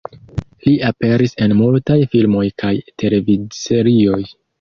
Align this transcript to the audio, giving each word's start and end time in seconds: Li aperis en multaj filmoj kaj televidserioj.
Li 0.67 0.71
aperis 0.87 1.35
en 1.45 1.53
multaj 1.59 1.97
filmoj 2.13 2.45
kaj 2.63 2.73
televidserioj. 3.03 4.19